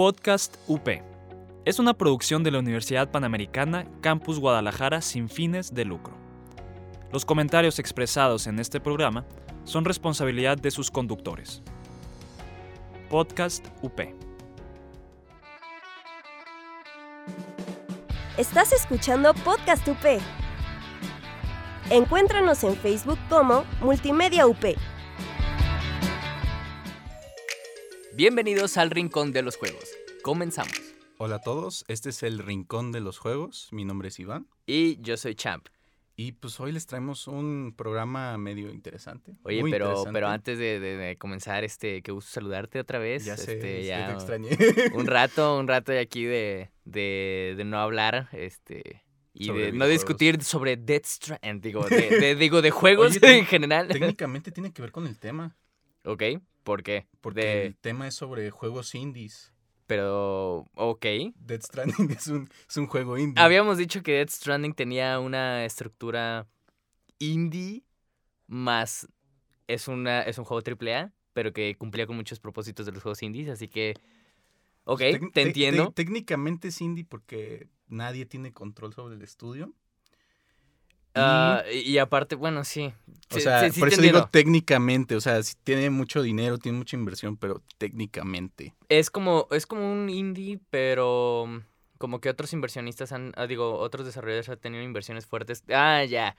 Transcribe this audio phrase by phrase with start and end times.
[0.00, 0.88] Podcast UP.
[1.66, 6.14] Es una producción de la Universidad Panamericana Campus Guadalajara sin fines de lucro.
[7.12, 9.26] Los comentarios expresados en este programa
[9.64, 11.62] son responsabilidad de sus conductores.
[13.10, 14.00] Podcast UP.
[18.38, 20.18] Estás escuchando Podcast UP.
[21.90, 24.64] Encuéntranos en Facebook como Multimedia UP.
[28.20, 29.89] Bienvenidos al Rincón de los Juegos.
[30.22, 30.72] Comenzamos.
[31.18, 33.68] Hola a todos, este es el Rincón de los Juegos.
[33.72, 34.46] Mi nombre es Iván.
[34.66, 35.66] Y yo soy Champ.
[36.16, 39.32] Y pues hoy les traemos un programa medio interesante.
[39.42, 40.12] Oye, muy pero, interesante.
[40.12, 43.24] pero antes de, de- de comenzar, este, qué gusto saludarte otra vez.
[43.24, 44.50] Ya sé, este, ya te extrañé.
[44.94, 49.72] un rato, un rato de aquí de, de, de no hablar, este, y Sobre de
[49.72, 53.88] no discutir sobre Death Stranding, digo, de, digo, de juegos Oye, en general.
[53.88, 55.56] Técnicamente tiene que ver con el tema,
[56.04, 56.22] ok,
[56.64, 57.06] ¿por qué?
[57.22, 59.54] porque el tema es sobre juegos indies.
[59.90, 61.04] Pero, ok.
[61.34, 63.42] Dead Stranding es un, es un juego indie.
[63.42, 66.46] Habíamos dicho que Death Stranding tenía una estructura
[67.18, 67.82] indie
[68.46, 69.08] más
[69.66, 73.20] es una es un juego AAA, pero que cumplía con muchos propósitos de los juegos
[73.24, 73.94] indies, así que
[74.84, 75.90] ok, Tec- te entiendo.
[75.90, 79.74] técnicamente es indie porque nadie tiene control sobre el estudio.
[81.12, 82.92] Y, Ah, y, aparte, bueno, sí.
[83.30, 86.78] o Sí, sea, sí, por eso digo técnicamente, o sea, si tiene mucho dinero, tiene
[86.78, 88.74] mucha inversión, pero técnicamente.
[88.88, 91.58] Es como es como un indie, pero mm,
[91.98, 95.64] como que otros inversionistas han ah, digo, otros desarrolladores han tenido inversiones fuertes.
[95.68, 96.36] Ah, ya.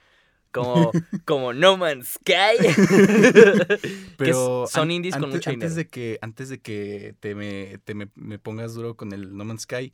[0.52, 0.90] Como
[1.24, 2.66] como No Man's Sky.
[4.16, 5.74] Pero son an- indies con antes, mucho antes dinero.
[5.76, 9.44] de que antes de que te me, te me, me pongas duro con el No
[9.44, 9.92] Man's Sky,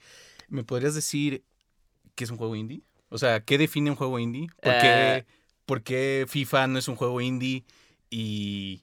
[0.48, 1.44] ¿me podrías decir
[2.14, 2.82] qué es un juego indie?
[3.10, 4.48] O sea, ¿qué define un juego indie?
[4.60, 5.24] ¿Por qué, Eh.
[5.66, 7.64] por qué FIFA no es un juego indie
[8.10, 8.82] y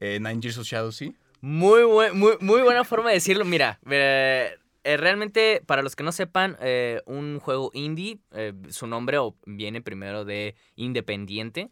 [0.00, 1.14] eh, Nine Years of Shadow sí?
[1.40, 3.44] Muy, buen- muy, muy buena forma de decirlo.
[3.44, 6.56] Mira, eh, eh, realmente, para los que no sepan,
[7.06, 8.18] un juego indie,
[8.70, 11.68] su nombre viene primero de independiente.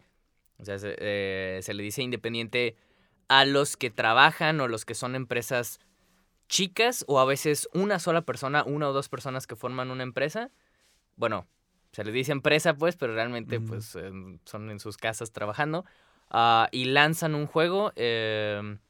[0.58, 2.76] O sea, se, se le dice independiente
[3.28, 5.80] a los que trabajan o los que son empresas
[6.48, 10.50] chicas o a veces una sola persona, una o dos personas que forman una empresa.
[11.16, 11.46] Bueno,
[11.96, 13.96] se les dice empresa pues, pero realmente pues
[14.44, 15.86] son en sus casas trabajando.
[16.28, 18.80] ah, y lanzan un juego em,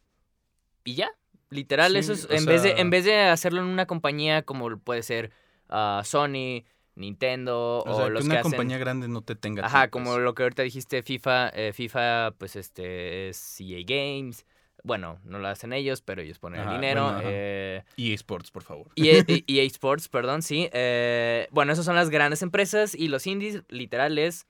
[0.82, 1.12] y ya.
[1.50, 4.76] Literal, Sí, eso es, en, vez de, en vez de hacerlo en una compañía como
[4.78, 5.30] puede ser
[5.68, 6.64] ah, Sony,
[6.96, 8.50] Nintendo O o, sea, los que que una hacen...
[8.50, 9.64] compañía grande no te tenga.
[9.64, 9.90] Ajá, pues.
[9.92, 14.44] como lo que ahorita dijiste, FIFA, eh, FIFA, pues este es EA Games.
[14.86, 17.02] Bueno, no lo hacen ellos, pero ellos ponen Ajá, el dinero.
[17.12, 18.92] bueno, eh, EA Sports, por favor.
[18.94, 20.68] EA, EA Sports, perdón, sí.
[20.72, 24.46] eh, bueno, esas son las grandes empresas y los indies, literal, es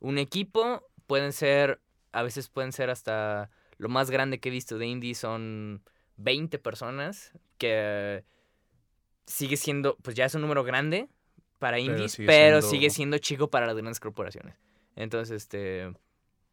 [0.00, 0.86] un equipo.
[1.06, 1.80] Pueden ser,
[2.12, 5.82] a veces pueden ser hasta lo más grande que he visto de indies son
[6.18, 8.22] 20 personas, que
[9.26, 11.08] sigue siendo, pues ya es un número grande
[11.58, 14.54] para Pero indies, sigue pero siendo- sigue siendo chico para las grandes corporaciones.
[14.96, 15.90] Entonces, este,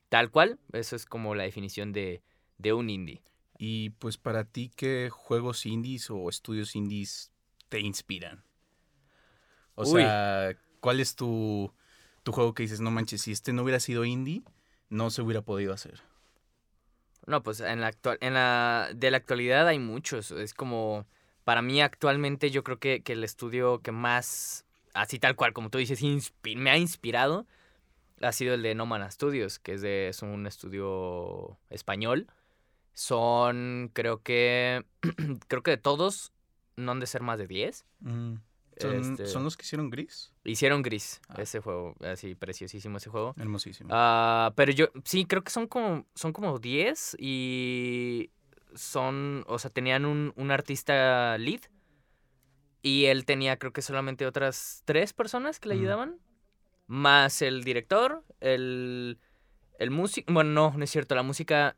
[0.09, 2.21] tal cual, eso es como la definición de,
[2.57, 3.21] de un indie.
[3.57, 7.31] Y pues para ti, ¿qué juegos indies o estudios indies
[7.69, 8.43] te inspiran?
[9.75, 10.03] O Uy.
[10.03, 11.73] sea, ¿cuál es tu,
[12.23, 14.43] tu juego que dices, no manches, si este no hubiera sido indie,
[14.89, 16.01] no se hubiera podido hacer?
[17.25, 20.31] No, pues en la actual, en la de la actualidad hay muchos.
[20.31, 21.05] Es como
[21.43, 25.69] para mí actualmente yo creo que, que el estudio que más así tal cual como
[25.69, 26.01] tú dices
[26.55, 27.45] me ha inspirado
[28.21, 32.27] ha sido el de No Mana Studios, que es de es un estudio español.
[32.97, 34.83] Son creo que
[35.47, 36.33] creo que de todos
[36.77, 37.85] no han de ser más de 10.
[38.01, 38.41] ¿Son,
[38.75, 40.33] Este, son los que hicieron Gris?
[40.43, 41.35] Hicieron Gris, Ah.
[41.39, 43.35] ese juego, así preciosísimo ese juego.
[43.37, 43.91] Hermosísimo.
[43.93, 48.31] Ah, pero yo sí, creo que son como, son como 10 y
[48.73, 51.61] son, o sea, tenían un, un artista lead
[52.81, 55.81] y él tenía creo que solamente otras tres personas que le Ujú.
[55.83, 56.19] ayudaban,
[56.87, 59.19] más el director, el,
[59.79, 61.75] el músico, bueno, no, no es cierto, la música,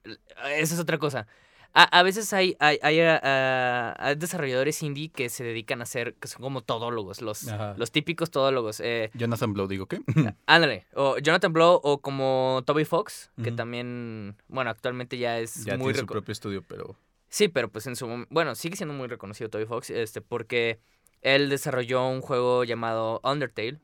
[0.56, 1.28] esa es otra cosa.
[1.74, 5.84] A, a veces hay, hay, hay, ah, ah, hay desarrolladores indie que se dedican a
[5.84, 7.76] hacer, que son como todólogos, los, Ajá.
[7.78, 8.80] los típicos todólogos.
[8.80, 10.02] Eh, Jonathan Blow, digo, ¿qué?
[10.48, 15.78] Ándale, o Jonathan Blow o como Toby Fox, que también, bueno, actualmente ya es ya
[15.78, 16.96] muy tiene su propio estudio, pero...
[17.28, 20.80] Sí, pero pues en su momento, bueno, sigue siendo muy reconocido Toby Fox, este, porque
[21.22, 23.80] él desarrolló un juego llamado Undertale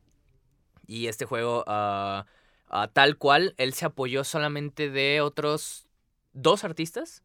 [0.88, 2.26] y este juego, ah,
[2.68, 5.88] ah, tal cual, él se apoyó solamente de otros
[6.34, 7.24] dos artistas,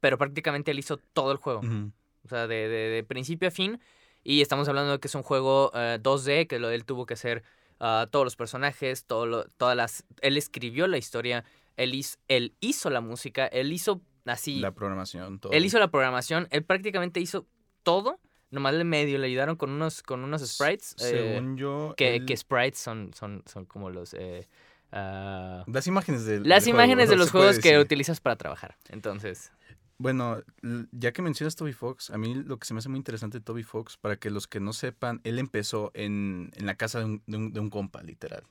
[0.00, 1.60] pero prácticamente él hizo todo el juego.
[2.24, 3.80] O sea, de, de- de principio a fin.
[4.22, 7.14] Y estamos hablando de que es un juego eh, 2D, que lo, él tuvo que
[7.14, 7.42] hacer
[7.80, 10.04] ah, todos los personajes, todo lo- todas las...
[10.20, 11.44] Él escribió la historia,
[11.76, 14.60] él hizo, él hizo la música, él hizo así...
[14.60, 15.52] La programación, todo.
[15.52, 17.46] Él hizo la programación, él prácticamente hizo
[17.82, 18.20] todo.
[18.50, 20.94] Nomás le medio le ayudaron con unos, con unos sprites.
[21.00, 21.94] eh, Según yo.
[21.96, 24.14] que, que sprites son, son, son como los...
[24.14, 24.48] eh,
[24.92, 26.48] ah, Las imágenes del.
[26.48, 28.76] las imágenes juego, de los juegos que utilizas para trabajar.
[28.88, 29.52] Entonces,
[29.98, 30.42] Bueno,
[30.92, 33.44] ya que mencionas Toby Fox, a mí lo que se me hace muy interesante de
[33.44, 37.04] Toby Fox, para que los que no sepan, él empezó en, en la casa de
[37.04, 38.42] un, de un- de un compa, literal.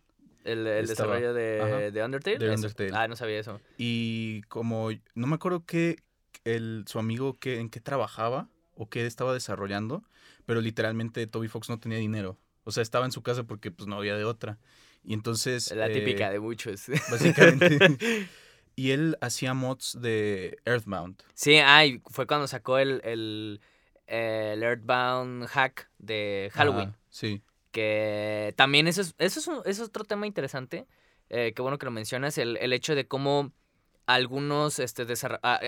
[0.45, 2.37] el, desarrollo de, de Undertale.
[2.37, 2.91] de Undertale.
[2.93, 3.59] Ah, no sabía eso.
[3.77, 5.97] Y como no me acuerdo qué
[6.45, 8.47] el, su amigo que, en qué trabajaba
[8.81, 10.03] o qué estaba desarrollando,
[10.45, 12.37] pero literalmente Toby Fox no tenía dinero.
[12.63, 14.57] O sea, estaba en su casa porque pues no había de otra.
[15.03, 15.71] Y entonces...
[15.75, 16.85] La eh, típica de muchos.
[17.11, 17.77] Básicamente.
[18.75, 21.21] y él hacía mods de Earthbound.
[21.33, 23.59] Sí, ay, fue cuando sacó el, el,
[24.07, 26.95] el Earthbound hack de Halloween.
[27.09, 27.41] Sí.
[27.71, 30.87] Que también eso es, eso es, un- eso es otro tema interesante.
[31.29, 32.37] eh, qué bueno que lo mencionas.
[32.37, 33.51] El, el hecho de cómo
[34.05, 35.05] algunos, este,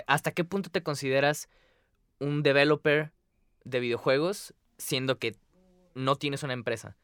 [0.07, 1.49] hasta qué punto te consideras
[2.21, 3.11] un developer
[3.65, 5.35] de videojuegos siendo que
[5.93, 6.95] no tienes una empresa.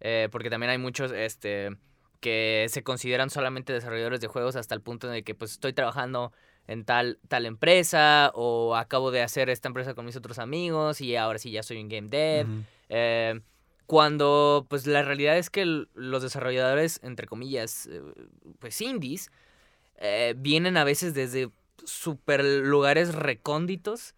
[0.00, 1.76] Eh, porque también hay muchos este,
[2.20, 6.32] que se consideran solamente desarrolladores de juegos hasta el punto de que pues estoy trabajando
[6.66, 11.16] en tal, tal empresa o acabo de hacer esta empresa con mis otros amigos y
[11.16, 12.46] ahora sí ya soy un game dev.
[12.88, 13.40] Eh,
[13.86, 18.00] cuando pues la realidad es que los desarrolladores, entre comillas, eh,
[18.58, 19.30] pues indies,
[19.96, 21.50] eh, vienen a veces desde
[21.84, 24.14] super lugares recónditos,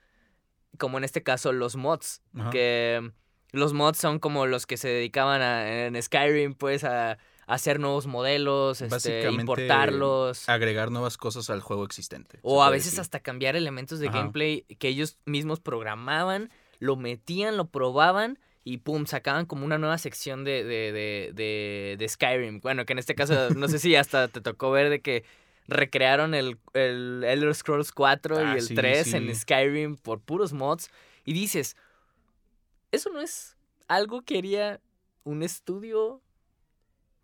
[0.79, 2.51] como en este caso los mods, Ajá.
[2.51, 3.11] que
[3.53, 7.79] los mods son como los que se dedicaban a, en Skyrim, pues, a, a hacer
[7.81, 10.49] nuevos modelos, este, importarlos.
[10.49, 12.39] Agregar nuevas cosas al juego existente.
[12.43, 13.01] O a veces decir.
[13.01, 14.19] hasta cambiar elementos de Ajá.
[14.19, 19.99] gameplay que ellos mismos programaban, lo metían, lo probaban y pum, sacaban como una nueva
[19.99, 22.61] sección de, de, de, de, de Skyrim.
[22.61, 25.25] Bueno, que en este caso, no sé si hasta te tocó ver de que
[25.67, 29.17] recrearon el, el Elder Scrolls 4 Ah, y el sí, 3 sí.
[29.17, 30.91] en Skyrim por puros mods.
[31.25, 31.77] Y dices,
[32.93, 33.57] ¿eso no es
[33.89, 34.81] algo que haría
[35.25, 36.21] un estudio?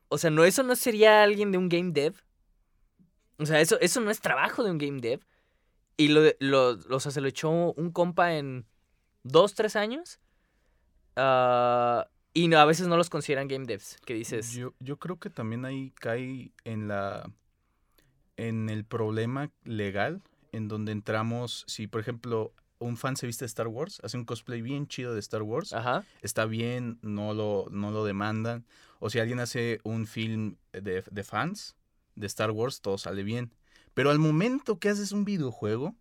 [0.09, 2.15] O sea, ¿no, ¿eso no sería alguien de un game dev?
[3.39, 5.21] O sea, eso, eso no es trabajo de un game dev.
[5.97, 8.67] Y lo, lo, lo- o sea, se lo echó un compa en
[9.23, 10.19] dos, tres años.
[11.17, 13.99] Ah, y no- a veces no los consideran game devs.
[14.07, 17.31] Que dices, Yo, yo creo que también ahí cae en la
[18.41, 20.23] en el problema legal
[20.53, 24.25] en donde entramos si por ejemplo un fan se viste de Star Wars, hace un
[24.25, 28.65] cosplay bien chido de Star Wars, ajá, está bien, no lo, no lo demandan.
[29.01, 31.77] O si alguien hace un film de, de fans
[32.15, 33.53] de Star Wars, todo sale bien.
[33.93, 35.95] Pero al momento que haces un videojuego,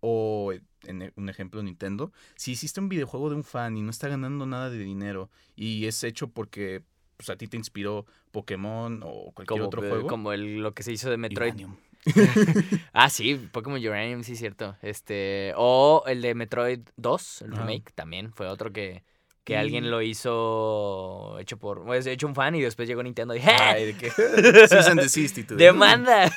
[0.00, 0.52] o
[0.82, 4.44] en un ejemplo Nintendo, si hiciste un videojuego de un fan y no está ganando
[4.44, 6.82] nada de dinero y es hecho porque
[7.16, 10.08] pues, a ti te inspiró Pokémon o cualquier como, otro eh, juego.
[10.08, 11.52] como el- lo que se hizo de Metroid.
[11.54, 11.76] Uranium.
[12.92, 14.76] Ah, sí, Pokémon Uranium, sí, cierto.
[14.82, 19.02] Este, o el de Metroid 2, el remake, también fue otro que,
[19.44, 23.34] que Y- alguien lo hizo hecho por, pues, hecho un fan y después llegó Nintendo
[23.34, 23.94] y Ay, de
[25.46, 25.58] todo.
[25.58, 26.30] ¡Demanda!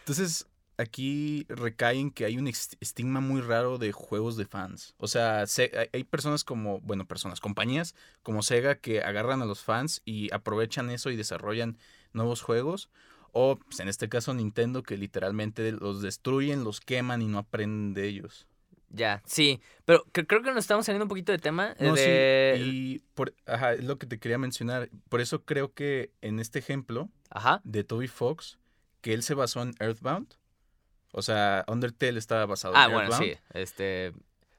[0.00, 0.46] Entonces,
[0.80, 4.94] aquí recaen que hay un estigma muy raro de juegos de fans.
[4.98, 9.62] O sea, se- hay- personas como, bueno, personas, compañías como Sega que agarran a los
[9.62, 11.78] fans y aprovechan eso y desarrollan
[12.12, 12.88] nuevos juegos.
[13.32, 17.94] O, pues, en este caso, Nintendo, que literalmente los destruyen, los queman y no aprenden
[17.94, 18.46] de ellos.
[18.92, 19.60] ya, sí.
[19.84, 21.76] Pero cre- creo que nos estamos saliendo un poquito de tema.
[21.78, 24.90] eh, No, sí, y por, ajá, es lo que te quería mencionar.
[25.08, 27.60] Por eso creo que en este ejemplo, Ajá.
[27.62, 28.58] de Toby Fox
[29.00, 30.34] que él se basó en Earthbound.
[31.12, 33.32] O sea, Undertale estaba basado Ah, en bueno, Earthbound.
[33.34, 33.38] sí.
[33.54, 34.12] Este.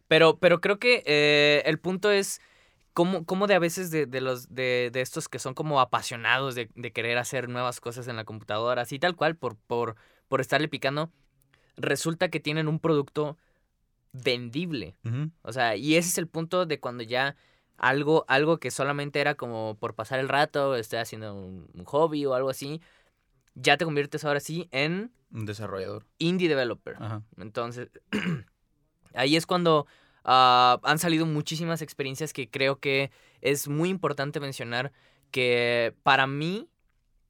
[0.08, 2.42] Pero, pero creo que eh, el punto es
[2.94, 6.54] cómo, cómo de a veces de, de los de, de estos que son como apasionados
[6.56, 9.96] de, de querer hacer nuevas cosas en la computadora, así tal cual, por, por,
[10.28, 11.10] por estarle picando,
[11.78, 13.38] resulta que tienen un producto
[14.12, 14.96] vendible.
[15.44, 17.36] O sea, y ese es el punto de cuando ya
[17.78, 22.26] algo, algo que solamente era como por pasar el rato, estoy haciendo un, un hobby
[22.26, 22.82] o algo así,
[23.56, 26.06] ya te conviertes ahora sí en Un desarrollador.
[26.18, 26.96] indie developer.
[27.00, 27.24] Ajá.
[27.38, 27.90] Entonces,
[29.14, 29.88] ahí es cuando
[30.24, 34.92] ah, han salido muchísimas experiencias que creo que es muy importante mencionar
[35.32, 36.70] que para mí,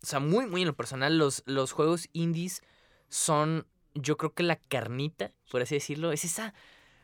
[0.01, 2.62] o sea, muy, muy en lo personal, los, los juegos indies
[3.10, 6.54] son, yo creo que la carnita, por así decirlo, es esa,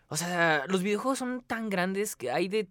[0.08, 2.70] o sea, los videojuegos son tan grandes que hay de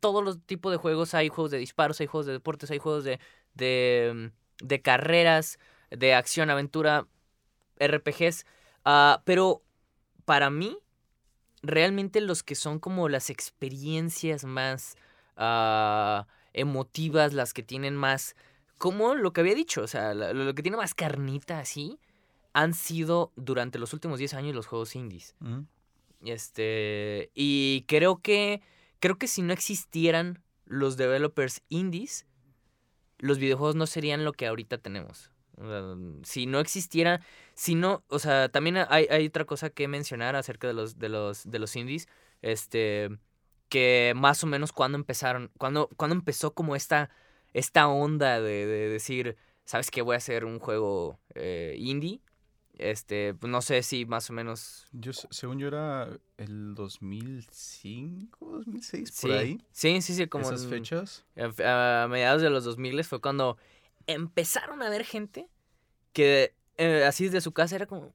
[0.00, 3.04] todos los tipos de juegos, hay juegos de disparos, hay juegos de deportes, hay juegos
[3.04, 3.20] de,
[3.54, 5.58] de, de carreras,
[5.96, 7.06] de acción, aventura,
[7.78, 8.46] RPGs,
[8.84, 9.62] ah, pero
[10.24, 10.78] para mí,
[11.62, 14.96] realmente los que son como las experiencias más
[15.36, 18.36] ah, emotivas, las que tienen más,
[18.78, 21.98] como lo que había dicho, o sea, lo, que tiene más carnita así,
[22.52, 25.34] han sido durante los últimos 10 años los juegos indies.
[25.40, 25.66] Ujú.
[26.24, 28.62] Este, y creo que
[29.00, 32.24] creo que si no existieran los developers indies,
[33.18, 35.32] los videojuegos no serían lo que ahorita tenemos.
[35.56, 35.94] Sea,
[36.24, 37.20] si no existiera,
[37.54, 41.08] si no, o sea, también hay, hay otra cosa que mencionar acerca de los, de
[41.08, 42.08] los, de los indies,
[42.40, 43.10] este,
[43.68, 47.10] que más o menos cuando empezaron, cuando, cuando empezó como esta,
[47.52, 50.02] esta onda de, de decir, ¿sabes qué?
[50.02, 52.20] Voy a hacer un juego eh, indie.
[52.78, 54.88] Este, pues no sé si más o menos.
[54.92, 59.60] Yo, se- según yo era el 2005, 2006, Sí, por ahí.
[59.70, 61.24] sí, sí, sí, como Esas en- fechas.
[61.64, 63.56] a, a mediados de los 2000 fue cuando
[64.06, 65.48] empezaron a ver gente
[66.12, 68.12] que eh, así desde su casa era como,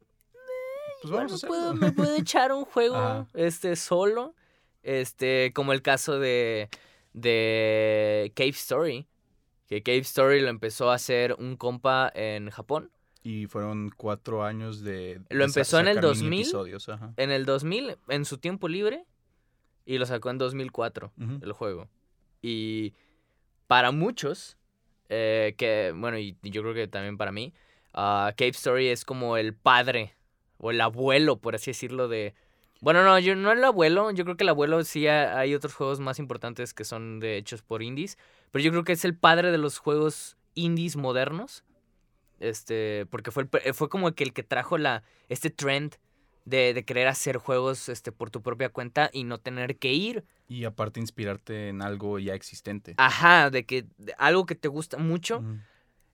[1.02, 3.28] Pues Igual vamos a me, puedo, me puedo echar un juego Ajá.
[3.34, 4.36] este solo.
[4.84, 6.70] Este, como el caso de,
[7.14, 9.08] de Cave Story.
[9.68, 12.92] Que Cave Story lo empezó a hacer un compa en Japón.
[13.22, 15.20] Y fueron cuatro años de.
[15.30, 16.40] Lo empezó en el sacar mini 2000.
[16.42, 17.14] episodios, ajá.
[17.18, 19.06] En el 2000, en su tiempo libre.
[19.86, 21.40] Y lo sacó en 2004, Ujú.
[21.42, 21.90] el juego.
[22.42, 22.94] Y
[23.68, 24.57] para muchos,
[25.10, 27.54] eh, que, bueno, y yo creo que también para mí,
[27.94, 30.16] ah, Cave Story es como el padre
[30.58, 32.34] o el abuelo, por así decirlo, de...
[32.80, 35.74] Bueno, no, yo no el abuelo, yo creo que el abuelo sí ha- hay otros
[35.74, 38.18] juegos más importantes que son de hechos por indies,
[38.52, 41.64] pero yo creo que es el padre de los juegos indies modernos.
[42.40, 45.96] Este, porque fue, el fue como que el que trajo la, este trend
[46.48, 50.24] de, de querer hacer juegos este, por tu propia cuenta y no tener que ir
[50.48, 52.94] Y aparte inspirarte en algo ya existente.
[52.98, 55.44] Ajá, de que de algo que te gusta mucho,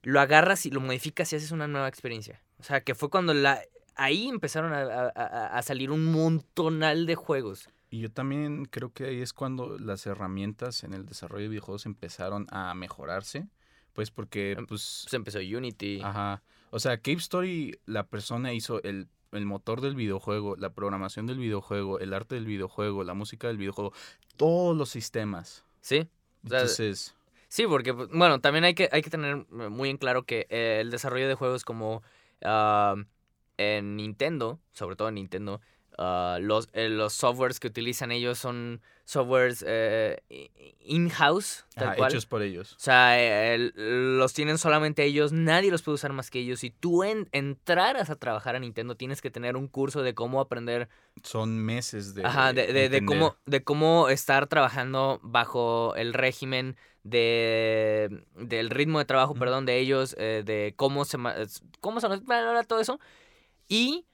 [0.02, 2.42] lo agarras y lo modificas y haces una nueva experiencia.
[2.58, 3.60] O sea, que fue cuando la
[3.96, 4.82] ahí empezaron a,
[5.14, 7.68] a- a- salir un montonal de juegos.
[7.90, 11.86] Y yo también creo que ahí es cuando las herramientas en el desarrollo de videojuegos
[11.86, 13.46] empezaron a mejorarse.
[13.92, 15.02] Pues porque, Em, pues.
[15.04, 16.00] Pues empezó Unity.
[16.02, 16.42] Ajá.
[16.70, 21.38] O sea, Cave Story, la persona hizo el, el motor del videojuego, la programación del
[21.38, 23.92] videojuego, el arte del videojuego, la música del videojuego,
[24.36, 25.64] todos los sistemas.
[25.80, 26.08] Sí.
[26.44, 27.14] O sea, Entonces,
[27.54, 30.48] Sí, porque, pues, bueno, también hay que, hay que tener eh, muy en claro que
[30.50, 32.02] eh, el desarrollo de juegos como
[32.42, 32.96] ah,
[33.58, 35.60] en Nintendo, sobre todo en Nintendo,
[35.98, 40.18] ah, los, eh, los softwares que utilizan ellos son softwares eh,
[40.80, 41.64] in-house,
[41.98, 42.72] hechos por ellos.
[42.72, 43.16] O sea,
[43.54, 46.60] eh, los tienen solamente ellos, nadie los puede usar más que ellos.
[46.60, 50.40] Si tú en- entraras a trabajar a Nintendo, tienes que tener un curso de cómo
[50.40, 50.88] aprender
[51.22, 52.24] Son meses de.
[52.24, 53.04] Ajá, de, de- de entender.
[53.06, 59.78] cómo, de cómo estar trabajando bajo el régimen de del ritmo de trabajo, perdón, de
[59.78, 61.18] ellos, de cómo se
[61.80, 62.08] cómo se
[62.66, 62.98] todo eso.
[63.68, 64.06] Y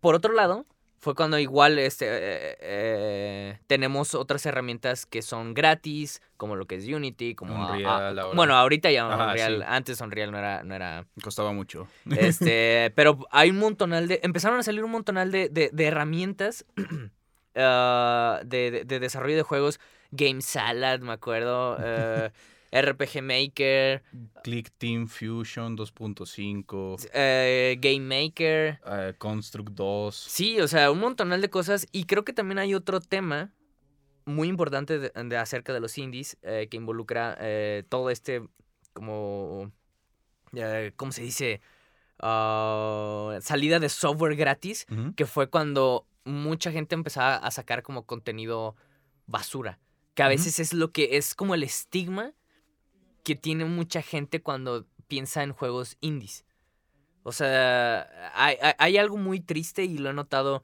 [0.00, 0.64] por otro lado,
[1.00, 6.74] fue cuando igual este eh, eh, tenemos otras herramientas que son gratis, como lo que
[6.76, 9.64] es Unity, como a- a- Unreal bueno, ahorita ya Ajá, Unreal, sí.
[9.68, 11.86] antes Unreal no era no era Costaba mucho.
[12.10, 14.20] este, pero hay un montonal de.
[14.22, 16.64] Empezaron a salir un montonal de, de, de herramientas
[17.56, 19.80] ah, de, de- de desarrollo de juegos.
[20.10, 21.76] Game Salad, me acuerdo.
[22.72, 24.02] RPG Maker.
[24.44, 27.08] Click Team Fusion 2.5.
[27.12, 28.80] eh, Game Maker.
[28.86, 30.14] eh, Construct 2.
[30.14, 31.86] Sí, o sea, un montonal de cosas.
[31.92, 33.52] Y creo que también hay otro tema
[34.24, 38.42] muy importante de, de acerca de los indies eh, que involucra eh, todo este
[38.92, 39.72] como
[40.96, 41.60] ¿cómo se dice?
[42.20, 48.76] Ah, salida de software gratis que fue cuando mucha gente empezaba a sacar como contenido
[49.26, 49.78] basura
[50.14, 52.32] que a veces es lo que es como el estigma
[53.28, 56.44] que tiene mucha gente cuando piensa en juegos indies
[57.28, 60.62] o sea, hay, algo muy triste y lo he notado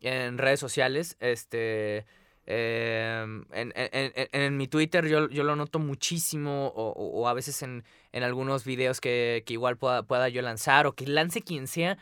[0.00, 1.16] en redes sociales.
[1.20, 2.06] Este.
[2.46, 6.68] em, en, en- en- mi Twitter yo, yo lo noto muchísimo.
[6.74, 10.86] O, o- a veces en, en algunos videos que, que igual pueda, pueda yo lanzar.
[10.86, 11.98] O que lance quien sea.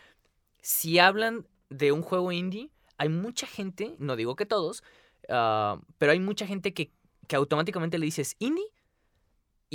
[0.63, 4.85] Si hablan de un juego indie, hay mucha gente, no digo que todos,
[5.29, 6.93] ah, pero hay mucha gente que,
[7.27, 8.67] que automáticamente le dices indie.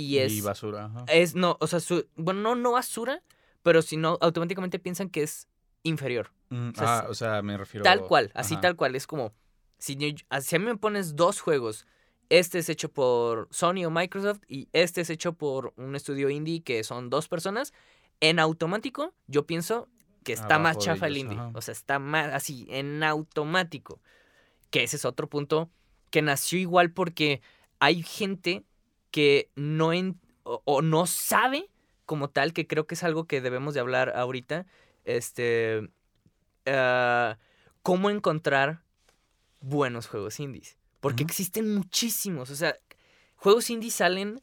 [0.00, 0.32] Y es.
[0.32, 0.86] Y basura.
[0.86, 1.04] ajá.
[1.08, 3.22] Es, no, o sea, su- bueno, no, no basura,
[3.62, 5.48] pero si no, automáticamente piensan que es
[5.82, 6.32] inferior.
[6.50, 7.84] Mm, o sea, ah, o sea, me refiero.
[7.84, 8.60] Tal cual, así ajá.
[8.62, 8.94] tal cual.
[8.96, 9.32] Es como,
[9.78, 10.08] si, yo-
[10.40, 11.86] si a mí me pones dos juegos,
[12.28, 16.62] este es hecho por Sony o Microsoft y este es hecho por un estudio indie
[16.62, 17.72] que son dos personas,
[18.20, 19.88] en automático yo pienso
[20.24, 21.38] que está más Abajo chafa el indie.
[21.38, 21.50] ajá.
[21.54, 24.00] O sea, está más así, en automático.
[24.70, 25.70] Que ese es otro punto
[26.10, 27.40] que nació igual porque
[27.80, 28.64] hay gente
[29.10, 31.68] que no en- o, o no sabe
[32.06, 34.66] como tal, que creo que es algo que debemos de hablar ahorita,
[35.04, 35.88] este,
[36.66, 37.38] ah,
[37.82, 38.82] cómo encontrar
[39.60, 40.76] buenos juegos indies.
[41.00, 42.76] Porque existen muchísimos, o sea,
[43.36, 44.42] juegos indies salen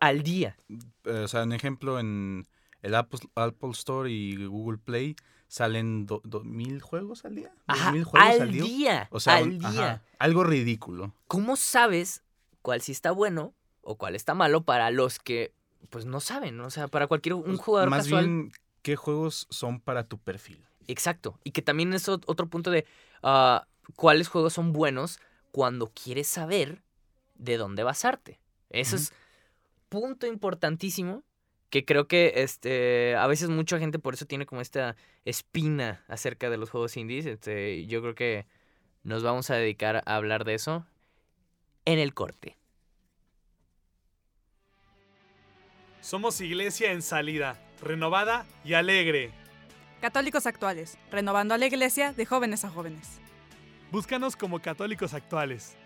[0.00, 0.56] al día.
[1.04, 2.46] Eh, o sea, un ejemplo en
[2.82, 5.16] el Apple, Apple Store y Google Play
[5.48, 6.06] salen
[6.44, 7.52] mil juegos al día.
[7.66, 9.08] Ajá, mil juegos al día.
[9.10, 9.68] O sea, al día.
[9.68, 11.14] ajá, algo ridículo.
[11.28, 12.22] ¿Cómo sabes
[12.62, 15.52] cuál sí está bueno o cuál está malo para los que
[15.90, 16.60] pues no saben?
[16.60, 18.24] O sea, para cualquier un Pues, jugador Más casual.
[18.24, 18.52] bien,
[18.82, 20.64] ¿qué juegos son para tu perfil?
[20.86, 21.38] Exacto.
[21.44, 22.86] Y que también es ot- otro punto de
[23.22, 23.66] ah,
[23.96, 25.18] cuáles juegos son buenos
[25.50, 26.82] cuando quieres saber
[27.34, 28.40] de dónde basarte.
[28.70, 29.02] Eso Ujú.
[29.04, 29.12] es
[29.88, 31.22] punto importantísimo
[31.70, 36.50] que creo que este a veces mucha gente por eso tiene como esta espina acerca
[36.50, 37.26] de los juegos indies.
[37.26, 38.46] Este, yo creo que
[39.02, 40.86] nos vamos a dedicar a hablar de eso
[41.84, 42.56] en el corte.
[46.00, 49.30] Somos iglesia en salida, renovada y alegre.
[50.00, 53.20] Católicos actuales, renovando a la iglesia de jóvenes a jóvenes.
[53.92, 55.76] Búscanos como católicos actuales.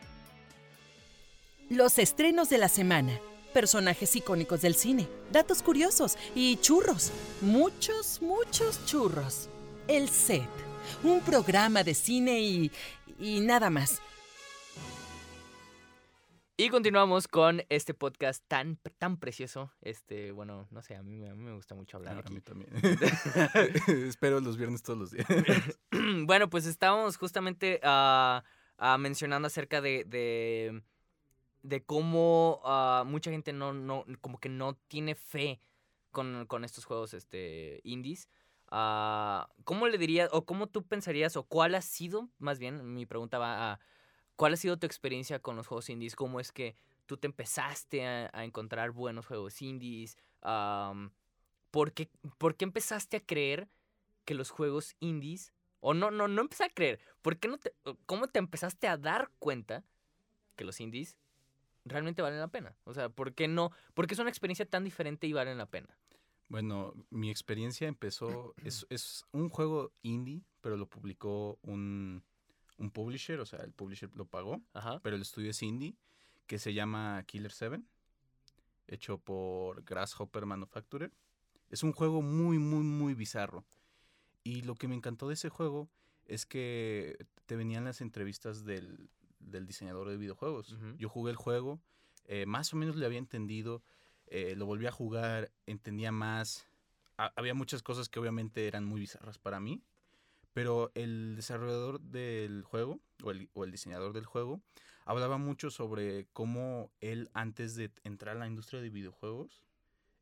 [1.69, 3.19] Los estrenos de la semana,
[3.53, 7.13] personajes icónicos del cine, datos curiosos y churros.
[7.41, 9.51] Muchos, muchos churros.
[9.89, 10.49] El set,
[11.03, 12.71] un programa de cine y...
[13.19, 14.01] y nada más.
[16.59, 19.71] Y continuamos con este podcast tan, tan precioso.
[19.83, 22.41] Este, bueno, no sé, a mí, me- a mí me gusta mucho hablar a mí
[22.41, 22.71] también.
[24.09, 25.27] Espero los viernes todos los días.
[26.25, 28.43] bueno, pues estábamos justamente ah,
[28.99, 30.83] mencionando acerca de, de,
[31.63, 35.61] de cómo ah, mucha gente no, no, como que no tiene fe
[36.11, 38.31] con, con estos juegos este, indies.
[38.71, 43.39] ¿Cómo le dirías, o cómo tú pensarías, o cuál ha sido, más bien, mi pregunta
[43.39, 43.81] va a,
[44.37, 46.15] ¿cuál ha sido tu experiencia con los juegos indies?
[46.15, 46.77] ¿Cómo es que
[47.07, 50.17] tú te empezaste a, encontrar buenos juegos indies?
[51.71, 53.69] ¿por, qué, ¿Por qué empezaste a creer
[54.25, 57.01] que los juegos indies o no, no, no empecé a creer.
[57.23, 57.73] ¿Por qué no te,
[58.07, 59.85] ¿Cómo te empezaste a dar cuenta
[60.57, 61.17] que los indies
[61.85, 62.77] realmente valen la pena?
[62.85, 63.71] O sea, ¿por qué no?
[63.95, 65.97] ¿Por qué es una experiencia tan diferente y valen la pena?
[66.49, 72.23] Bueno, mi experiencia empezó, es, es un juego indie, pero lo publicó un,
[72.79, 75.01] un publisher, o sea, el publisher lo pagó, Ajá.
[75.03, 75.95] pero el estudio es indie,
[76.47, 77.83] que se llama Killer 7,
[78.89, 81.13] hecho por Grasshopper Manufacturer.
[81.71, 83.65] Es un juego muy, muy, muy bizarro.
[84.45, 85.89] Y lo que me encantó de ese juego
[86.27, 89.09] es que te venían las entrevistas del,
[89.41, 90.77] del diseñador de videojuegos.
[90.99, 91.81] Yo jugué el juego,
[92.27, 93.83] eh, más o menos le había entendido,
[94.29, 96.67] eh, lo volví a jugar, entendía más.
[97.17, 99.83] Ha- había muchas cosas que obviamente eran muy bizarras para mí,
[100.57, 104.63] pero el desarrollador del juego, o el, o el diseñador del juego,
[105.05, 109.63] hablaba mucho sobre cómo él antes de entrar a la industria de videojuegos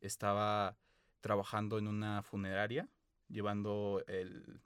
[0.01, 0.77] estaba
[1.21, 2.89] trabajando en una funeraria,
[3.29, 4.61] llevando el,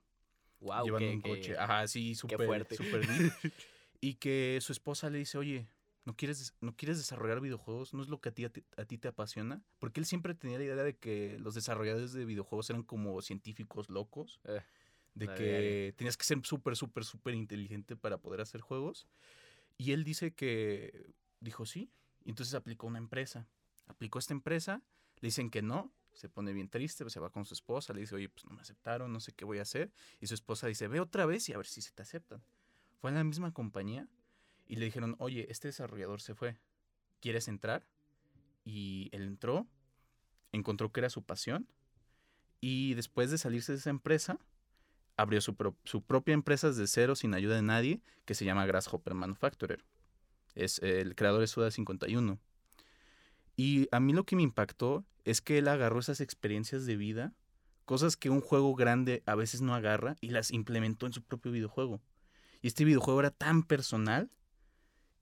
[0.60, 3.02] Wow, llevando un coche, ajá, sí, súper, súper
[4.00, 5.68] y que su esposa le dice, oye,
[6.06, 7.92] ¿no quieres, ¿no quieres desarrollar videojuegos?
[7.92, 9.62] ¿No es lo que a ti, a ti, a ti te apasiona?
[9.80, 13.90] Porque él siempre tenía la idea de que los desarrolladores de videojuegos eran como científicos
[13.90, 14.62] locos, Eh,
[15.14, 15.92] de la que diaria.
[15.92, 19.06] tenías que ser súper, súper, súper inteligente para poder hacer juegos.
[19.76, 21.90] Y él dice que dijo sí,
[22.24, 23.48] y entonces aplicó una empresa.
[23.86, 24.82] Aplicó esta empresa,
[25.20, 28.14] le dicen que no, se pone bien triste, se va con su esposa, le dice,
[28.14, 29.92] oye, pues no me aceptaron, no sé qué voy a hacer.
[30.20, 32.42] Y su esposa dice, ve otra vez y a ver si se te aceptan.
[33.00, 34.08] Fue a la misma compañía
[34.66, 36.58] y le dijeron, oye, este desarrollador se fue,
[37.20, 37.86] ¿quieres entrar?
[38.64, 39.66] Y él entró,
[40.52, 41.68] encontró que era su pasión
[42.60, 44.38] y después de salirse de esa empresa,
[45.18, 48.64] abrió su, pro- su propia empresa desde cero sin ayuda de nadie que se llama
[48.64, 49.84] Grasshopper Manufacturer.
[50.54, 52.38] Es, el creador es Suda 51.
[53.56, 57.34] Y a mí lo que me impactó es que él agarró esas experiencias de vida,
[57.84, 61.52] cosas que un juego grande a veces no agarra, y las implementó en su propio
[61.52, 62.00] videojuego.
[62.62, 64.30] Y este videojuego era tan personal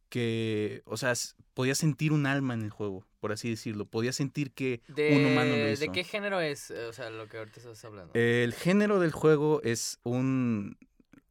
[0.09, 1.14] que, o sea,
[1.54, 3.87] podía sentir un alma en el juego, por así decirlo.
[3.87, 5.81] Podía sentir que de, un humano lo hizo.
[5.81, 6.71] ¿De qué género es?
[6.71, 8.12] eh, O sea, lo que ahorita estás hablando.
[8.15, 10.79] El género del juego es un,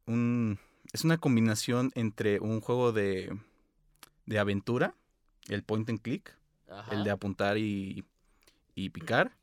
[0.05, 0.59] un-
[0.91, 3.33] es una combinación entre un juego de,
[4.25, 4.93] de aventura,
[5.47, 6.35] el point and click,
[6.69, 6.93] Ajá.
[6.93, 8.03] el de apuntar y,
[8.75, 9.37] y picar,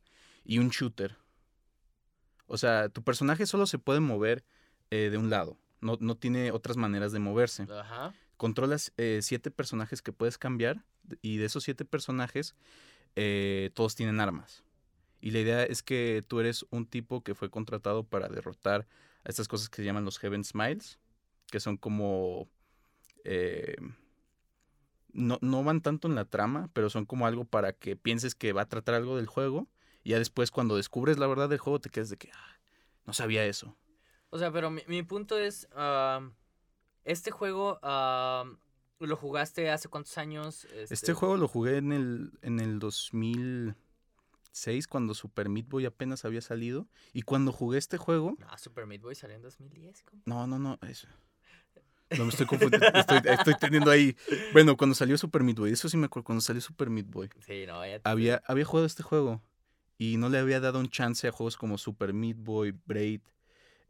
[0.44, 1.16] y un shooter.
[2.46, 4.44] O sea, tu personaje solo se puede mover
[4.90, 7.66] eh, de un lado, no, no tiene otras maneras de moverse.
[7.70, 8.14] Ajá.
[8.38, 10.84] Controlas eh, siete personajes que puedes cambiar,
[11.20, 12.54] y de esos siete personajes,
[13.16, 14.64] eh, todos tienen armas.
[15.20, 18.88] Y la idea es que tú eres un tipo que fue contratado para derrotar
[19.24, 20.98] a estas cosas que se llaman los Heaven Smiles,
[21.50, 22.48] que son como...
[23.24, 23.76] eh,
[25.12, 28.52] no, no van tanto en la trama, pero son como algo para que pienses que
[28.52, 29.68] va a tratar algo del juego.
[30.02, 32.58] Y ya después, cuando descubres la verdad del juego, te quedas de que "Ah,
[33.04, 33.76] no sabía eso.
[34.34, 35.68] O sea, pero mi, mi punto es,
[37.04, 37.78] este juego
[38.98, 40.66] lo jugaste hace cuántos años?
[40.88, 46.40] Este juego lo jugué en el, en el 2006 cuando Super Meat Boy apenas había
[46.40, 46.88] salido.
[47.12, 48.34] Y cuando jugué este juego...
[48.38, 50.02] No, Super Meat Boy salió en 2010.
[50.02, 50.22] compa.
[50.24, 50.78] No, no, no.
[50.88, 51.08] Eso.
[52.16, 52.86] No me estoy confundiendo.
[52.98, 54.16] estoy, estoy teniendo ahí...
[54.54, 55.72] Bueno, cuando salió Super Meat Boy.
[55.72, 56.24] Eso sí me acuerdo.
[56.24, 57.28] Cuando salió Super Meat Boy.
[57.46, 59.42] Sí, no, ya Había, había jugado este juego.
[59.98, 63.20] Y no le había dado un chance a juegos como Super Meat Boy, Braid.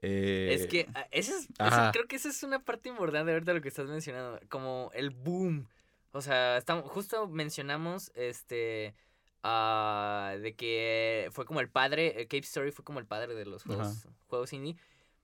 [0.02, 1.90] Eh, Es que ah, ese es, ese- ajá.
[1.92, 5.10] creo que esa es una parte importante de ahorita lo que estás mencionando, como el
[5.10, 5.66] boom.
[6.12, 8.94] O sea, estamos, justo mencionamos este
[9.42, 13.46] ah, de que fue como el padre, eh, Cave Story fue como el padre de
[13.46, 14.76] los juegos, juegos indie,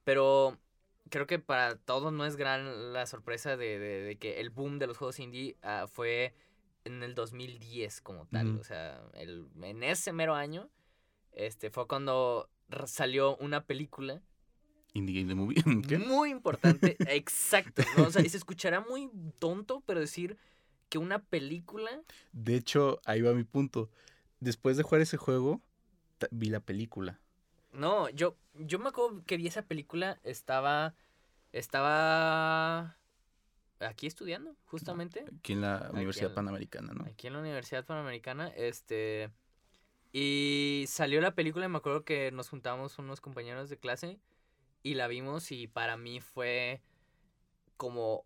[0.04, 0.56] pero
[1.10, 4.78] creo que para todos no es gran la sorpresa de, de- de que el boom
[4.78, 6.34] de los juegos indie ah, fue
[6.84, 10.70] en el 2010 como tal, o sea, el, en ese mero año
[11.32, 12.48] este fue cuando
[12.86, 14.22] salió una película
[14.94, 15.56] Indie Game The Movie.
[15.88, 15.98] ¿Qué?
[15.98, 17.82] muy importante, exacto.
[17.96, 18.04] ¿no?
[18.06, 20.36] O sea, y se escuchará muy tonto, pero decir
[20.88, 21.90] que una película.
[22.32, 23.90] De hecho, ahí va mi punto.
[24.40, 25.60] Después de jugar ese juego,
[26.30, 27.20] vi la película.
[27.72, 30.94] No, yo, yo me acuerdo que vi esa película, estaba.
[31.52, 32.96] Estaba.
[33.80, 35.24] Aquí estudiando, justamente.
[35.38, 37.04] Aquí en la Universidad en- Panamericana, ¿no?
[37.04, 38.48] Aquí en la Universidad Panamericana.
[38.48, 39.30] Este.
[40.12, 44.18] Y salió la película y me acuerdo que nos juntamos unos compañeros de clase
[44.82, 46.80] y la vimos y para mí fue
[47.76, 48.24] como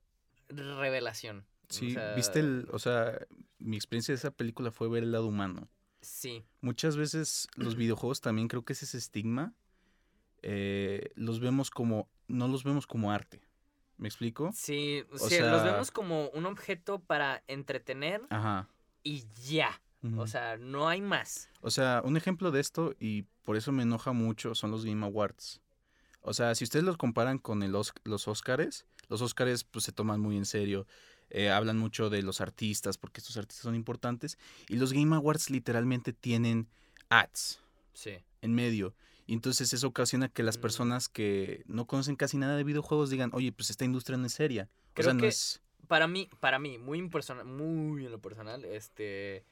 [0.49, 1.47] revelación.
[1.71, 3.19] O Sí, sea, viste el, o sea,
[3.59, 5.69] mi experiencia de esa película fue ver el lado humano.
[6.01, 9.55] Sí, Muchas veces los videojuegos también creo que es ese estigma.
[10.43, 13.41] eh, los vemos como, no los vemos como arte.
[13.97, 14.51] ¿Me explico?
[14.53, 18.69] sí, O sí, los sea- vemos como un objeto para entretener Ajá.
[19.05, 19.81] y ya.
[20.17, 21.49] O sea, no hay más.
[21.61, 25.07] O sea, un ejemplo de esto, y por eso me enoja mucho, son los Game
[25.07, 25.62] Awards.
[26.23, 29.93] O sea, si ustedes los comparan con el Os- los Oscars, los Oscars pues se
[29.93, 30.87] toman muy en serio.
[31.35, 34.37] eh, hablan mucho de los artistas, porque estos artistas son importantes.
[34.69, 36.69] Y los Game Awards literalmente tienen
[37.09, 37.59] ads
[37.95, 38.19] Sí.
[38.43, 38.95] en medio.
[39.27, 40.61] Y entonces eso ocasiona que las Mm.
[40.61, 44.35] personas que no conocen casi nada de videojuegos digan, oye, pues esta industria no es
[44.35, 44.69] seria.
[44.91, 45.63] O Creo sea, no que- es...
[45.89, 49.43] Para mí, para mí, muy impersonal, muy en lo personal, este.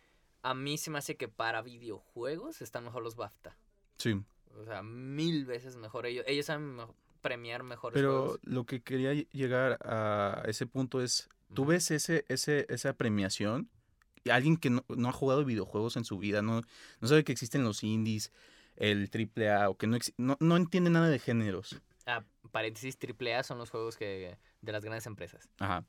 [0.43, 3.57] A mí se me hace que para videojuegos están mejor los BAFTA.
[3.97, 4.21] Sí.
[4.57, 6.07] O sea, mil veces mejor.
[6.07, 6.87] Ellos, ellos saben me-
[7.23, 8.41] premiar mejores Pero juegos.
[8.45, 13.69] lo que quería ll- llegar a ese punto es, tú ves ese, ese, esa premiación,
[14.31, 16.63] alguien que no, no ha jugado videojuegos en su vida, no,
[17.01, 18.33] no sabe que existen los indies,
[18.77, 21.81] el triple A, o que no, no, no entiende nada de géneros.
[22.07, 25.49] Ah, paréntesis, AAA son los juegos que de las grandes empresas.
[25.59, 25.85] Ajá.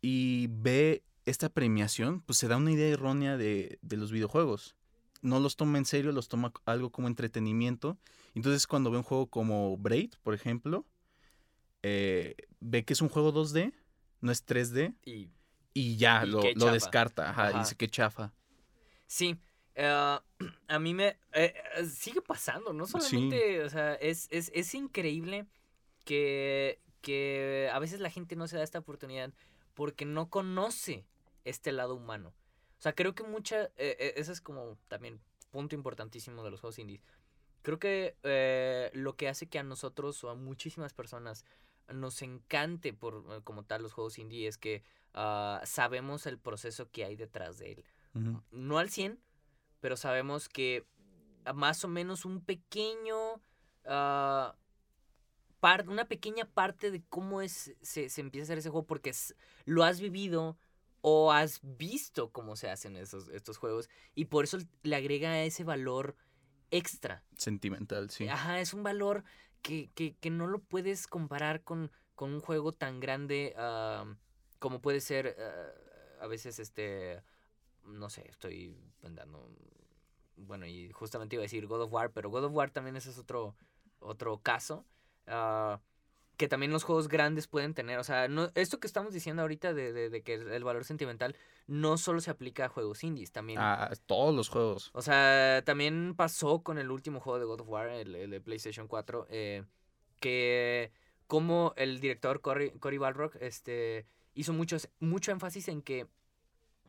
[0.00, 4.76] Y ve esta premiación, pues se da una idea errónea de, de los videojuegos.
[5.20, 7.98] No los toma en serio, los toma algo como entretenimiento.
[8.34, 10.84] Entonces cuando ve un juego como Braid, por ejemplo,
[11.82, 13.72] eh, ve que es un juego 2D,
[14.20, 15.30] no es 3D, Y
[15.74, 17.30] y ya Y lo, lo descarta.
[17.30, 17.58] Ajá, Ajá.
[17.58, 18.32] dice que chafa.
[19.06, 19.36] sí,
[19.74, 20.18] eh,
[20.68, 21.16] a mí me.
[21.32, 22.92] eh, eh, sigue pasando, no Sí.
[22.92, 23.62] solamente.
[23.62, 25.46] O sea, es, es, es increíble
[26.04, 29.32] que, que a veces la gente no se da esta oportunidad
[29.74, 31.04] porque no conoce
[31.44, 32.32] este lado humano.
[32.78, 33.64] O sea, creo que mucha.
[33.64, 37.02] eh, eh, ese es como también punto importantísimo de los juegos indies.
[37.62, 41.44] Creo que eh, lo que hace que a nosotros o a muchísimas personas
[41.92, 44.82] nos encante por eh, como tal los juegos indie es que
[45.14, 47.84] ah, sabemos el proceso que hay detrás de él.
[48.52, 49.18] No al 100,
[49.80, 50.86] pero sabemos que
[51.54, 53.16] más o menos un pequeño
[53.86, 54.54] ah,
[55.60, 59.10] par- una pequeña parte de cómo es se, se empieza a hacer ese juego porque
[59.10, 60.56] es- lo has vivido
[61.00, 65.64] o has visto cómo se hacen esos, estos juegos y por eso le agrega ese
[65.64, 66.16] valor
[66.70, 67.24] extra.
[67.36, 68.28] Sentimental, sí.
[68.28, 69.24] Ajá, es un valor
[69.62, 73.54] que, que, que no lo puedes comparar con, con un juego tan grande
[74.58, 77.22] como puede ser ah, a veces este,
[77.84, 79.50] no sé, estoy dando,
[80.36, 83.10] bueno, y justamente iba a decir God of War, pero God of War también ese
[83.10, 83.56] es otro,
[84.00, 84.84] otro caso.
[85.26, 85.80] ah,
[86.38, 87.98] que también los juegos grandes pueden tener.
[87.98, 91.36] O sea, no, esto que estamos diciendo ahorita de, de- de que el valor sentimental
[91.66, 94.90] no solo se aplica a juegos indies, también Ah, todos los juegos.
[94.94, 98.40] o sea, también pasó con el último juego de God of War, el, el de
[98.40, 99.64] PlayStation 4, eh,
[100.20, 100.90] que
[101.26, 106.06] como el director Cory, Cory Balrog este, hizo muchos, mucho énfasis en que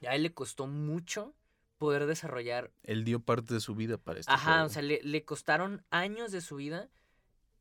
[0.08, 1.34] a él le costó mucho
[1.78, 2.72] poder desarrollar.
[2.84, 4.66] Él dio parte de su vida para este Ajá, juego.
[4.68, 6.90] o sea, le, le costaron años de su vida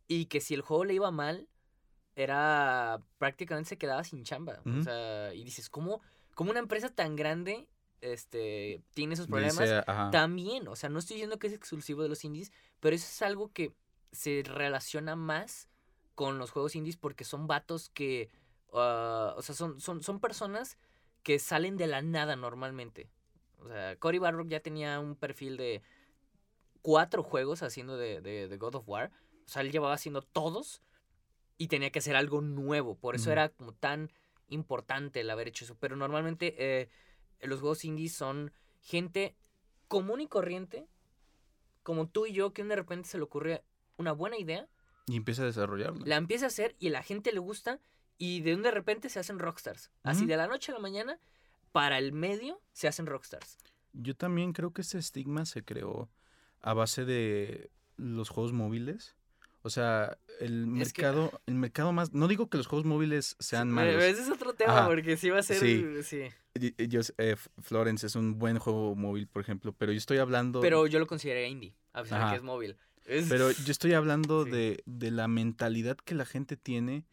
[0.06, 1.48] y que si el juego le iba mal,
[2.18, 4.60] era prácticamente se quedaba sin chamba.
[4.66, 6.00] O sea, y dices, ¿cómo,
[6.34, 7.68] cómo una empresa tan grande
[8.00, 9.86] este, tiene esos problemas?
[10.10, 12.50] También, o sea, no estoy diciendo que es exclusivo de los indies,
[12.80, 13.72] pero eso es algo que
[14.10, 15.68] se relaciona más
[16.16, 18.30] con los juegos indies porque son vatos que,
[18.72, 20.76] ah, o sea, son, son, son personas
[21.22, 23.08] que salen de la nada normalmente.
[23.58, 25.82] O sea, Cory Barrock ya tenía un perfil de
[26.82, 29.12] cuatro juegos haciendo de, de, de God of War.
[29.46, 30.82] O sea, él llevaba haciendo todos
[31.58, 32.96] y tenía que hacer algo nuevo.
[32.96, 34.10] Por eso era como tan
[34.48, 35.76] importante el haber hecho eso.
[35.78, 36.88] Pero normalmente eh,
[37.40, 39.36] los juegos indies son gente
[39.88, 40.86] común y corriente,
[41.82, 43.62] como tú y yo, que de repente se le ocurre
[43.96, 44.68] una buena idea,
[45.06, 46.04] Y empieza a desarrollarlo.
[46.06, 47.80] la empieza a hacer y a la gente le gusta
[48.18, 49.90] y de un de repente se hacen rockstars.
[50.02, 51.18] Así de la noche a la mañana,
[51.72, 53.58] para el medio se hacen rockstars.
[53.92, 56.08] Yo también creo que este estigma se creó
[56.60, 59.16] a base de los juegos móviles.
[59.62, 62.12] O sea, el Es que- mercado, el mercado más.
[62.12, 63.94] No digo que los juegos móviles sean Sí, malos.
[63.96, 64.86] pero Ese es otro tema, Ajá.
[64.86, 65.58] porque sí va a ser.
[66.04, 66.28] Sí.
[66.88, 70.60] yo eh, Florence es un buen juego móvil, por ejemplo, pero yo estoy hablando.
[70.60, 72.76] Pero yo lo consideraría indie, a pesar de que es móvil.
[73.04, 74.50] Es- Pero yo estoy hablando Sí.
[74.50, 77.04] de, de la mentalidad que la gente tiene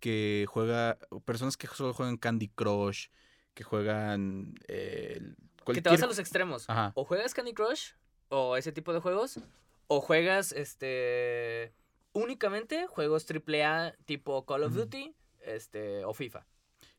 [0.00, 3.08] que juega, personas que solo juegan Candy Crush,
[3.54, 5.20] que juegan eh,
[5.66, 6.64] que te vas a los extremos.
[6.70, 6.92] Ajá.
[6.94, 7.92] O juegas Candy Crush,
[8.28, 9.40] o ese tipo de juegos,
[9.88, 11.72] o juegas este
[12.12, 14.74] únicamente juegos AAA tipo Call of.
[14.74, 16.46] Duty este, o FIFA.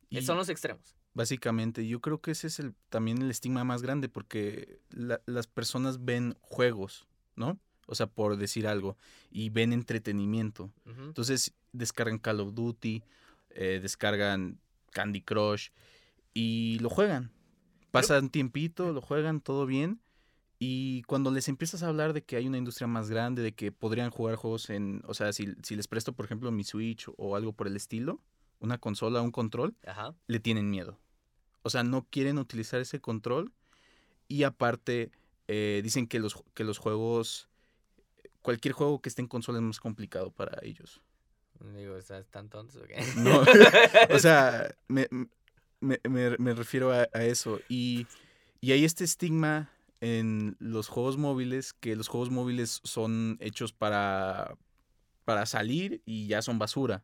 [0.10, 0.96] y Son los extremos.
[1.14, 5.46] Básicamente, yo creo que ese es el, también el estigma más grande porque la- las
[5.48, 7.60] personas ven juegos, ¿no?
[7.88, 8.96] O sea, por decir algo,
[9.30, 10.72] y ven entretenimiento.
[10.86, 13.04] Entonces descargan Call of Duty,
[13.50, 14.60] eh, descargan
[14.92, 15.70] Candy Crush
[16.34, 17.32] y lo juegan.
[17.92, 20.00] Pasan tiempito, lo juegan, todo bien.
[20.64, 23.72] Y cuando les empiezas a hablar de que hay una industria más grande, de que
[23.72, 27.36] podrían jugar juegos en, o sea, si, si les presto, por ejemplo, mi Switch o
[27.36, 28.22] algo por el estilo,
[28.60, 30.14] una consola, un control, Ajá.
[30.28, 31.00] le tienen miedo.
[31.64, 33.52] O sea, no quieren utilizar ese control.
[34.28, 35.10] Y aparte,
[35.48, 37.50] eh, dicen que los, que los juegos,
[38.44, 41.02] cualquier juego que esté en consola es más complicado para ellos.
[41.76, 43.04] Digo, sea, ¿están tontos o qué?
[43.18, 43.42] No,
[44.16, 45.08] o sea, me,
[45.80, 47.60] me- me- me refiero a, a eso.
[47.68, 48.06] Y,
[48.62, 54.58] y hay este estigma en los juegos móviles, que los juegos móviles son hechos para,
[55.26, 57.04] para salir y ya son basura.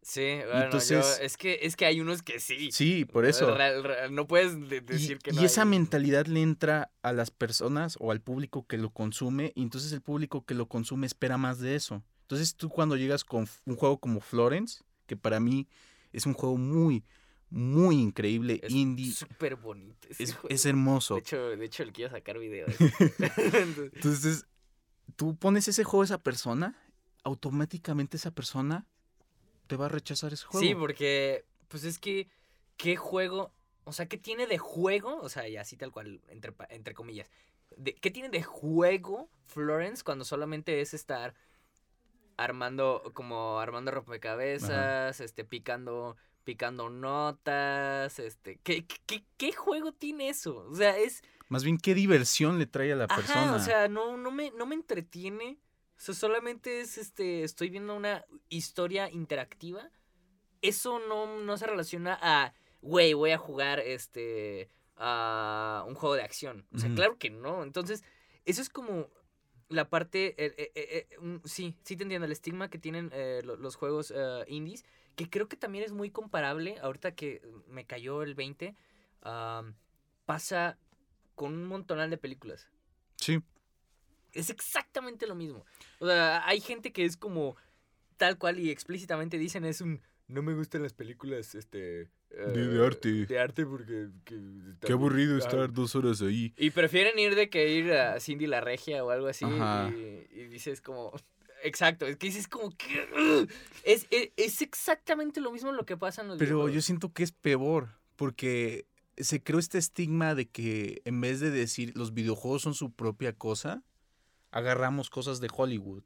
[0.00, 2.70] Sí, bueno, entonces- yo, es que es que hay unos que sí.
[2.72, 3.54] Sí, por eso.
[3.54, 5.42] Real- real- no puedes de- Y, decir que y no.
[5.42, 9.62] esa hay- mentalidad le entra a las personas o al público que lo consume, y
[9.62, 12.02] entonces el público que lo consume espera más de eso.
[12.22, 15.68] Entonces tú cuando llegas con un juego como Florence, que para mí
[16.12, 17.04] es un juego muy,
[17.50, 20.08] muy increíble, Es indie, súper bonito.
[20.18, 21.14] es, hermoso.
[21.14, 22.66] De hecho, de hecho, le quiero sacar video.
[23.94, 24.46] Entonces,
[25.16, 26.76] tú pones ese juego a esa persona,
[27.24, 28.86] automáticamente esa persona
[29.66, 30.66] te va a rechazar ese juego.
[30.66, 32.28] sí, porque, pues es que,
[32.76, 33.52] ¿qué juego?
[33.84, 35.18] O sea, ¿qué tiene de juego?
[35.20, 37.30] O sea, y así tal cual, entre, entre comillas.
[37.76, 41.34] De, ¿Qué tiene de juego Florence cuando solamente es estar
[42.38, 46.16] armando, como armando rompecabezas, este, picando,
[46.48, 50.66] picando notas, este, ¿qué, qué, qué juego tiene eso?
[50.70, 51.20] O sea, es...
[51.48, 53.54] Más bien, ¿qué diversión le trae a la Ajá, persona?
[53.54, 55.58] o sea, no, no, me, no me entretiene.
[55.98, 59.90] O sea, solamente es, este, estoy viendo una historia interactiva.
[60.62, 66.22] Eso no, no se relaciona a, güey, voy a jugar, este, a un juego de
[66.22, 66.66] acción.
[66.74, 67.62] O sea, claro que no.
[67.62, 68.02] Entonces,
[68.46, 69.10] eso es como
[69.68, 71.08] la parte, eh, eh, eh,
[71.44, 73.10] sí, sí te entiendo, el estigma que tienen
[73.44, 74.14] lo- los juegos
[74.46, 74.86] indies,
[75.18, 78.76] que creo que también es muy comparable, ahorita que me cayó el 20,
[79.22, 79.74] am,
[80.26, 80.78] pasa
[81.34, 82.68] con un montonal de películas.
[83.16, 83.40] Sí.
[84.32, 85.64] Es exactamente lo mismo.
[85.98, 87.56] O sea, hay gente que es como
[88.16, 92.86] tal cual y explícitamente dicen es un no me gustan las películas este De- de
[92.86, 93.26] arte.
[93.26, 94.38] de arte porque que
[94.86, 96.52] Qué aburrido ah, estar dos horas ahí.
[96.56, 100.80] y prefieren ir de que ir a Cindy la Regia o algo así y dices
[100.80, 101.12] como
[101.62, 103.48] exacto, es que dices como que
[103.84, 107.22] es, es, es exactamente lo mismo lo que pasa en los Pero yo siento que
[107.22, 112.62] es peor, porque se creó este estigma de que en vez de decir los videojuegos
[112.62, 113.82] son su propia cosa,
[114.50, 116.02] agarramos cosas de Hollywood.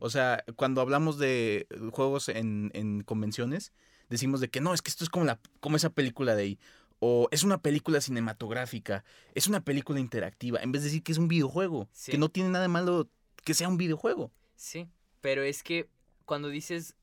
[0.00, 3.72] O sea, cuando hablamos de juegos en, en convenciones,
[4.08, 6.58] decimos de que no, es que esto es como, la, como esa película de ahí.
[7.00, 11.18] O es una película cinematográfica, es una película interactiva, en vez de decir que es
[11.18, 12.10] un videojuego, Sí.
[12.12, 13.08] que no tiene nada de malo
[13.44, 14.32] que sea un videojuego.
[14.58, 14.90] Sí,
[15.20, 15.88] pero es que
[16.24, 16.96] cuando dices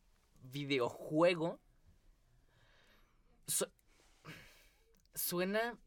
[0.44, 1.58] videojuego,
[3.48, 3.72] su-
[5.14, 5.78] suena...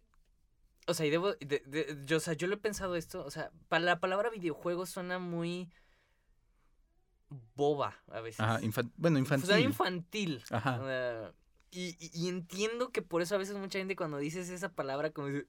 [0.87, 1.35] O sea, y debo...
[1.35, 4.31] de- de- yo, o sea, yo lo he pensado esto, o sea, para la palabra
[4.31, 5.71] videojuego suena muy
[7.55, 8.41] boba a veces.
[8.41, 9.47] Ajá, infan- bueno, infantil.
[9.47, 10.43] Suena infantil.
[10.51, 10.81] Ajá.
[10.81, 11.35] o sea,
[11.71, 15.29] y, y- entiendo que por eso a veces mucha gente cuando dices esa palabra como
[15.29, 15.47] dice,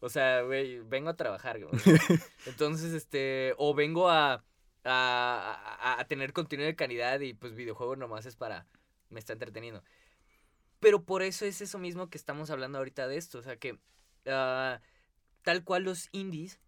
[0.00, 1.58] o sea, güey, vengo a trabajar.
[2.46, 4.44] Entonces, este, o vengo a,
[4.86, 5.52] a,
[5.96, 8.66] a- a tener contenido de calidad y pues videojuego nomás es para,
[9.10, 9.82] me está entreteniendo.
[10.80, 13.78] Pero por eso es eso mismo que estamos hablando ahorita de esto, o sea que
[14.26, 14.80] ah,
[15.42, 16.60] tal cual los indies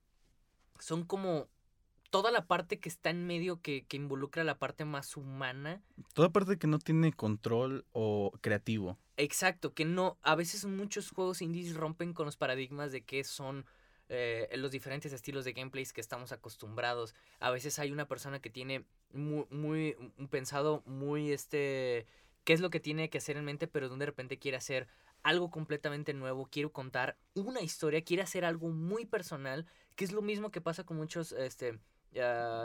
[0.78, 1.48] son como
[2.10, 5.82] toda la parte que está en medio que, que involucra la parte más humana.
[6.14, 8.98] Toda parte que no tiene control o creativo.
[9.18, 13.66] Exacto, que no, a veces muchos juegos indies rompen con los paradigmas de qué son
[14.08, 17.14] eh, los diferentes estilos de gameplays que estamos acostumbrados.
[17.40, 22.06] A veces hay una persona que tiene muy, muy un pensado muy este
[22.44, 24.88] qué es lo que tiene que hacer en mente, pero de repente quiere hacer
[25.22, 29.66] algo completamente nuevo, quiere contar una historia, quiere hacer algo muy personal,
[29.96, 31.78] que es lo mismo que pasa con muchos este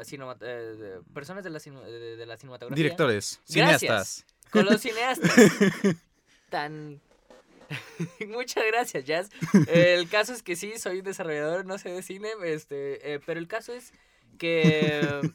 [0.06, 2.82] cinema- de- personas de la, de, de la cinematografía.
[2.82, 3.80] Directores, Gracias.
[3.80, 4.26] cineastas.
[4.52, 5.34] Con los cineastas.
[6.50, 7.02] Tan.
[8.28, 9.30] Muchas gracias, Jazz.
[9.68, 13.48] El caso es que sí, soy desarrollador, no sé de cine, este, eh, pero el
[13.48, 13.94] caso es
[14.38, 15.22] que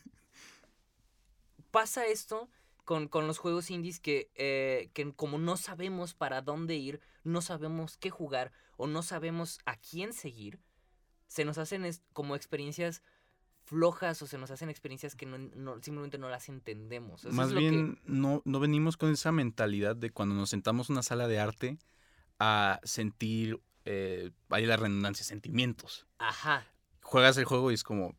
[1.71, 2.49] pasa esto
[2.85, 7.43] con, con los juegos indies que, eh, que como no sabemos para dónde ir, no
[7.43, 10.59] sabemos qué jugar o no sabemos a quién seguir,
[11.27, 13.03] se nos hacen como experiencias
[13.65, 17.27] flojas o se nos hacen experiencias que no, no- simplemente no las entendemos.
[17.27, 20.95] Eso Más que- bien, no, no venimos con esa mentalidad de cuando nos sentamos en
[20.95, 21.77] una sala de arte
[22.39, 26.07] a sentir, eh, hay la redundancia, sentimientos.
[26.19, 26.67] Ajá,
[27.03, 28.15] Juegas el juego y es como,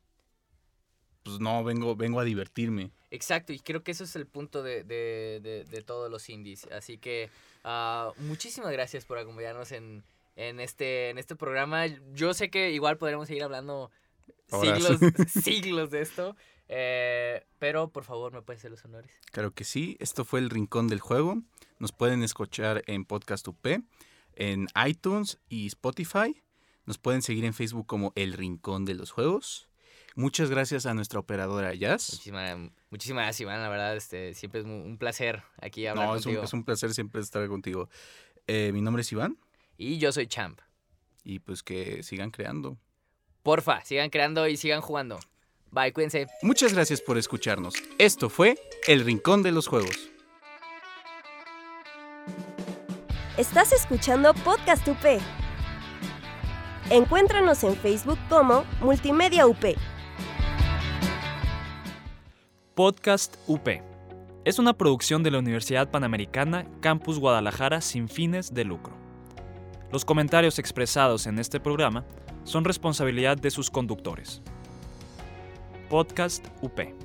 [1.24, 2.92] pues no, vengo, vengo a divertirme.
[3.12, 6.66] exacto, y creo que eso es el punto de, de- de- de todos los indies.
[6.72, 7.30] Así que
[7.64, 10.04] ah, muchísimas gracias por acompañarnos en,
[10.36, 11.86] en, este, en este programa.
[12.14, 13.92] Yo sé que igual podremos seguir hablando
[14.52, 14.78] Horas.
[14.84, 15.00] siglos,
[15.44, 16.36] siglos de esto,
[16.70, 19.12] eh, pero por favor me puedes hacer los honores.
[19.32, 21.42] Claro que sí, esto fue el Rincón del Juego.
[21.80, 23.66] Nos pueden escuchar en Podcast UP,
[24.36, 26.42] en iTunes y Spotify.
[26.86, 29.68] Nos pueden seguir en Facebook como El Rincón de los Juegos.
[30.16, 32.12] Muchas gracias a nuestra operadora Jazz.
[32.14, 33.62] Muchísimas, muchísimas gracias, Iván.
[33.62, 36.44] La verdad, este, siempre es un placer aquí hablar No, es un, contigo.
[36.44, 37.90] es un placer siempre estar contigo.
[38.48, 39.38] Eh, mi nombre es Iván
[39.78, 40.60] Y yo soy Champ.
[41.24, 42.78] y pues que sigan creando.
[43.44, 45.20] Porfa, sigan creando y sigan jugando.
[45.72, 46.28] Bye, cuídense.
[46.42, 47.76] Muchas gracias por escucharnos.
[48.00, 50.10] Esto fue El Rincón de los Juegos.
[53.38, 55.22] Estás escuchando Podcast UP.
[56.90, 59.64] Encuéntranos en Facebook como Multimedia UP.
[62.74, 63.68] Podcast UP.
[64.46, 68.94] Es una producción de la Universidad Panamericana Campus Guadalajara sin fines de lucro.
[69.92, 72.06] Los comentarios expresados en este programa
[72.44, 74.42] son responsabilidad de sus conductores.
[75.90, 76.99] Podcast UP.